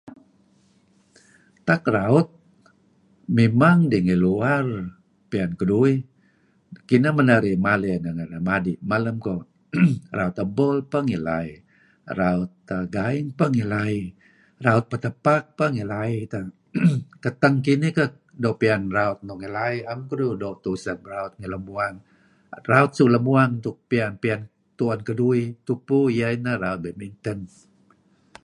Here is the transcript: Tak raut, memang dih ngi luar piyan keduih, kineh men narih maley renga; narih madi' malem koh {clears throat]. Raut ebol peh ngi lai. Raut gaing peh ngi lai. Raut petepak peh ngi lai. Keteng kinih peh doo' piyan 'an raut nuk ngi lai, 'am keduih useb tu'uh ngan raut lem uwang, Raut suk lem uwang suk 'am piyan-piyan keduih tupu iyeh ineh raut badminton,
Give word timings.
Tak 1.67 1.81
raut, 1.95 2.27
memang 3.39 3.77
dih 3.91 4.01
ngi 4.05 4.17
luar 4.25 4.65
piyan 5.31 5.51
keduih, 5.59 5.97
kineh 6.89 7.13
men 7.15 7.27
narih 7.29 7.57
maley 7.65 7.91
renga; 8.03 8.13
narih 8.19 8.41
madi' 8.49 8.79
malem 8.91 9.15
koh 9.25 9.41
{clears 9.41 9.45
throat]. 10.09 10.15
Raut 10.19 10.35
ebol 10.45 10.77
peh 10.91 11.01
ngi 11.07 11.17
lai. 11.27 11.47
Raut 12.19 12.51
gaing 12.95 13.27
peh 13.37 13.49
ngi 13.53 13.65
lai. 13.73 13.95
Raut 14.65 14.85
petepak 14.91 15.43
peh 15.57 15.69
ngi 15.73 15.85
lai. 15.93 16.13
Keteng 17.23 17.57
kinih 17.65 17.93
peh 17.97 18.09
doo' 18.43 18.57
piyan 18.61 18.81
'an 18.83 18.93
raut 18.97 19.19
nuk 19.25 19.37
ngi 19.41 19.49
lai, 19.57 19.75
'am 19.89 19.99
keduih 20.09 20.33
useb 20.71 20.97
tu'uh 20.97 20.97
ngan 21.01 21.01
raut 21.11 21.33
lem 21.53 21.63
uwang, 21.73 21.95
Raut 22.71 22.91
suk 22.97 23.09
lem 23.13 23.25
uwang 23.31 23.51
suk 23.63 23.77
'am 23.79 23.83
piyan-piyan 23.91 24.41
keduih 25.07 25.43
tupu 25.65 25.97
iyeh 26.15 26.31
ineh 26.37 26.55
raut 26.63 26.79
badminton, 26.83 27.39